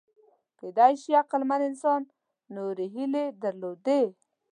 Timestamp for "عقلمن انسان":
1.21-2.01